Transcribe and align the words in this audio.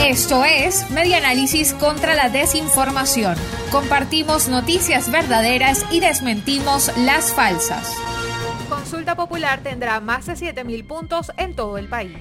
Esto 0.00 0.44
es 0.44 0.90
Media 0.90 1.18
Análisis 1.18 1.74
contra 1.74 2.14
la 2.14 2.28
Desinformación. 2.28 3.36
Compartimos 3.70 4.48
noticias 4.48 5.10
verdaderas 5.10 5.84
y 5.90 6.00
desmentimos 6.00 6.90
las 6.98 7.34
falsas. 7.34 7.94
Consulta 8.68 9.14
Popular 9.14 9.60
tendrá 9.62 10.00
más 10.00 10.26
de 10.26 10.34
7.000 10.34 10.86
puntos 10.86 11.32
en 11.36 11.54
todo 11.54 11.76
el 11.76 11.88
país. 11.88 12.16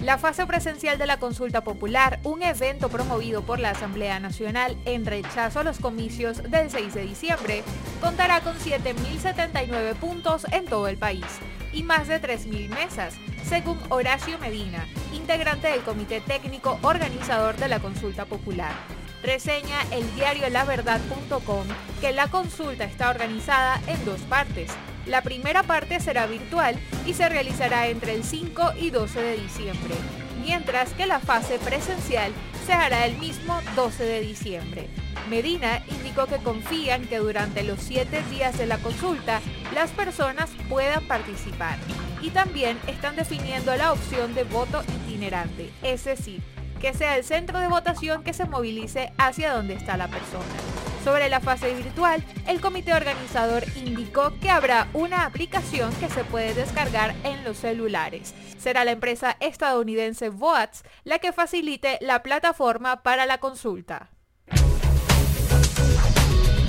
La 0.00 0.18
fase 0.18 0.44
presencial 0.44 0.98
de 0.98 1.06
la 1.06 1.18
consulta 1.18 1.64
popular, 1.64 2.20
un 2.24 2.42
evento 2.42 2.88
promovido 2.88 3.42
por 3.42 3.58
la 3.58 3.70
Asamblea 3.70 4.20
Nacional 4.20 4.76
en 4.84 5.06
rechazo 5.06 5.60
a 5.60 5.64
los 5.64 5.78
comicios 5.78 6.42
del 6.42 6.70
6 6.70 6.94
de 6.94 7.02
diciembre, 7.02 7.62
contará 8.00 8.40
con 8.40 8.54
7.079 8.56 9.94
puntos 9.94 10.46
en 10.50 10.66
todo 10.66 10.88
el 10.88 10.98
país 10.98 11.24
y 11.72 11.84
más 11.84 12.08
de 12.08 12.20
3.000 12.20 12.68
mesas, 12.68 13.14
según 13.48 13.78
Horacio 13.88 14.38
Medina, 14.40 14.86
integrante 15.14 15.68
del 15.68 15.80
Comité 15.82 16.20
Técnico 16.20 16.78
Organizador 16.82 17.56
de 17.56 17.68
la 17.68 17.80
Consulta 17.80 18.24
Popular. 18.24 18.72
Reseña 19.22 19.80
el 19.90 20.14
diario 20.14 20.48
laverdad.com 20.50 21.66
que 22.00 22.12
la 22.12 22.28
consulta 22.28 22.84
está 22.84 23.10
organizada 23.10 23.80
en 23.86 24.04
dos 24.04 24.20
partes 24.22 24.70
la 25.06 25.20
primera 25.20 25.62
parte 25.62 26.00
será 26.00 26.26
virtual 26.26 26.76
y 27.06 27.12
se 27.12 27.28
realizará 27.28 27.88
entre 27.88 28.14
el 28.14 28.24
5 28.24 28.72
y 28.80 28.90
12 28.90 29.20
de 29.20 29.36
diciembre, 29.36 29.94
mientras 30.42 30.92
que 30.92 31.06
la 31.06 31.20
fase 31.20 31.58
presencial 31.58 32.32
se 32.66 32.72
hará 32.72 33.04
el 33.04 33.18
mismo 33.18 33.60
12 33.76 34.02
de 34.02 34.20
diciembre. 34.20 34.88
Medina 35.28 35.82
indicó 35.88 36.26
que 36.26 36.38
confían 36.38 37.06
que 37.06 37.18
durante 37.18 37.62
los 37.62 37.80
siete 37.80 38.22
días 38.30 38.56
de 38.56 38.66
la 38.66 38.78
consulta 38.78 39.40
las 39.74 39.90
personas 39.90 40.50
puedan 40.68 41.04
participar 41.04 41.76
y 42.22 42.30
también 42.30 42.78
están 42.86 43.16
definiendo 43.16 43.74
la 43.76 43.92
opción 43.92 44.34
de 44.34 44.44
voto 44.44 44.82
itinerante, 45.24 45.70
es 45.82 46.04
decir, 46.04 46.42
que 46.80 46.92
sea 46.92 47.16
el 47.16 47.24
centro 47.24 47.58
de 47.58 47.68
votación 47.68 48.22
que 48.22 48.34
se 48.34 48.44
movilice 48.44 49.12
hacia 49.16 49.54
donde 49.54 49.74
está 49.74 49.96
la 49.96 50.08
persona. 50.08 50.44
Sobre 51.02 51.28
la 51.28 51.40
fase 51.40 51.74
virtual, 51.74 52.24
el 52.46 52.60
comité 52.60 52.94
organizador 52.94 53.64
indicó 53.76 54.32
que 54.40 54.50
habrá 54.50 54.88
una 54.94 55.26
aplicación 55.26 55.94
que 55.96 56.08
se 56.08 56.24
puede 56.24 56.54
descargar 56.54 57.14
en 57.24 57.44
los 57.44 57.58
celulares. 57.58 58.34
Será 58.58 58.84
la 58.84 58.92
empresa 58.92 59.36
estadounidense 59.40 60.30
Voats 60.30 60.82
la 61.04 61.18
que 61.18 61.32
facilite 61.32 61.98
la 62.00 62.22
plataforma 62.22 63.02
para 63.02 63.26
la 63.26 63.38
consulta. 63.38 64.10